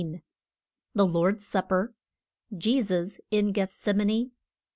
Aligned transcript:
THE 0.95 1.05
LORD'S 1.05 1.45
SUPPER. 1.45 1.93
JESUS 2.57 3.21
IN 3.29 3.51
GETHSEMANE. 3.51 4.31